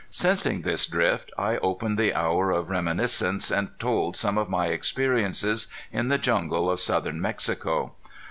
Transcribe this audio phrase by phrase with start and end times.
[0.09, 5.67] Sensing this drift I opened the hour of reminiscence and told some of my experiences
[5.91, 7.93] in the jungle of southern Mexico.